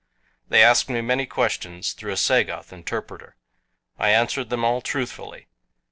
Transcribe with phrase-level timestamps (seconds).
[0.49, 3.35] They asked me many questions, through a Sagoth interpreter.
[3.99, 5.45] I answered them all truthfully.